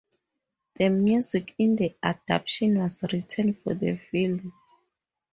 [0.77, 4.51] The music in the adaptation was written for the film.